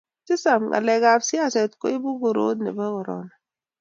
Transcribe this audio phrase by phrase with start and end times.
[0.25, 3.33] tisap, ngalekab siaset koibu korot nebo corona